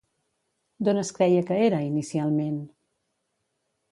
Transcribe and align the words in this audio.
D'on 0.87 1.01
es 1.01 1.11
creia 1.17 1.43
que 1.51 1.59
era, 1.67 1.83
inicialment? 1.91 2.59